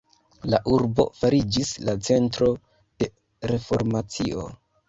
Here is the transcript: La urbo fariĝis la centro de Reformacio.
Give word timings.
La 0.53 0.59
urbo 0.77 1.05
fariĝis 1.19 1.75
la 1.89 1.95
centro 2.09 2.49
de 3.05 3.13
Reformacio. 3.53 4.49